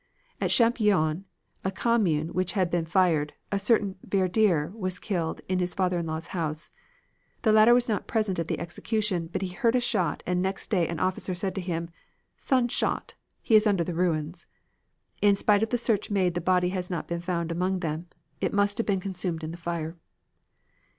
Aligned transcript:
"At 0.41 0.49
Champguyon, 0.49 1.25
a 1.63 1.69
commune 1.69 2.29
which 2.29 2.53
has 2.53 2.69
been 2.69 2.87
fired, 2.87 3.33
a 3.51 3.59
certain 3.59 3.99
Verdier 4.03 4.71
was 4.73 4.97
killed 4.97 5.41
in 5.47 5.59
his 5.59 5.75
father 5.75 5.99
in 5.99 6.07
law's 6.07 6.29
house. 6.33 6.71
The 7.43 7.51
latter 7.51 7.75
was 7.75 7.87
not 7.87 8.07
present 8.07 8.39
at 8.39 8.47
the 8.47 8.57
execution, 8.59 9.29
but 9.31 9.43
he 9.43 9.49
heard 9.49 9.75
a 9.75 9.79
shot 9.79 10.23
and 10.25 10.41
next 10.41 10.71
day 10.71 10.87
an 10.87 10.99
officer 10.99 11.35
said 11.35 11.53
to 11.53 11.61
him, 11.61 11.91
'Son 12.35 12.67
shot. 12.67 13.13
He 13.43 13.53
is 13.53 13.67
under 13.67 13.83
the 13.83 13.93
ruins.' 13.93 14.47
In 15.21 15.35
spite 15.35 15.61
of 15.61 15.69
the 15.69 15.77
search 15.77 16.09
made 16.09 16.33
the 16.33 16.41
body 16.41 16.69
has 16.69 16.89
not 16.89 17.07
been 17.07 17.21
found 17.21 17.51
among 17.51 17.81
them. 17.81 18.07
It 18.39 18.53
must 18.53 18.79
have 18.79 18.87
been 18.87 19.01
consumed 19.01 19.43
in 19.43 19.51
the 19.51 19.55
fire. 19.57 19.97